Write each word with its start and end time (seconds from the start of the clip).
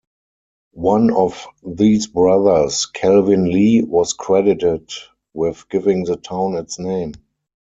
One 0.73 1.13
of 1.13 1.45
these 1.63 2.07
brothers, 2.07 2.87
Calvin 2.87 3.43
Lee, 3.51 3.83
was 3.83 4.13
credited 4.13 4.89
with 5.31 5.69
giving 5.69 6.05
the 6.05 6.17
town 6.17 6.55
its 6.55 6.79
name. 6.79 7.13